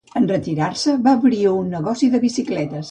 En 0.19 0.23
retirar-se, 0.29 0.95
va 1.09 1.15
obrir 1.21 1.43
un 1.53 1.71
negoci 1.77 2.13
de 2.17 2.25
bicicletes. 2.29 2.79